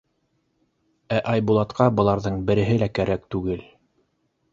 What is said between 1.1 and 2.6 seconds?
Ә Айбулатҡа быларҙың